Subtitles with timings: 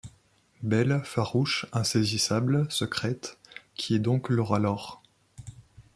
[0.63, 3.37] Belle, farouche, insaisissable, secrète,
[3.75, 5.03] qui est donc Laura Laur?